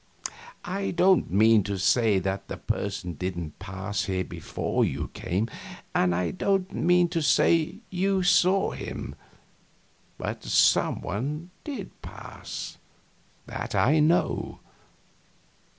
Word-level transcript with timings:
I 0.65 0.89
don't 0.89 1.29
mean 1.29 1.61
to 1.65 1.77
say 1.77 2.17
that 2.17 2.47
the 2.47 2.57
person 2.57 3.13
didn't 3.13 3.59
pass 3.59 4.05
here 4.05 4.23
before 4.23 4.83
you 4.83 5.11
came, 5.13 5.47
and 5.93 6.15
I 6.15 6.31
don't 6.31 6.73
mean 6.73 7.07
to 7.09 7.21
say 7.21 7.81
you 7.91 8.23
saw 8.23 8.71
him, 8.71 9.13
but 10.17 10.43
some 10.43 11.01
one 11.01 11.51
did 11.63 12.01
pass, 12.01 12.79
that 13.45 13.75
I 13.75 13.99
know. 13.99 14.57